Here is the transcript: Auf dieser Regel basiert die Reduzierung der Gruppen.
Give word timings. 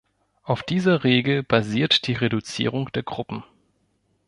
Auf 0.41 0.63
dieser 0.63 1.03
Regel 1.03 1.43
basiert 1.43 2.07
die 2.07 2.13
Reduzierung 2.13 2.91
der 2.91 3.03
Gruppen. 3.03 3.43